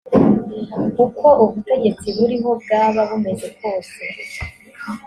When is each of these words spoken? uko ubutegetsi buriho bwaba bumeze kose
uko 1.05 1.27
ubutegetsi 1.43 2.07
buriho 2.17 2.51
bwaba 2.61 2.99
bumeze 3.09 3.47
kose 3.59 4.03